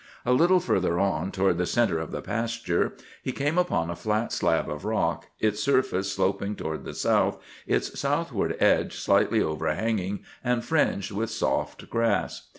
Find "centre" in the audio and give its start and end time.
1.67-1.99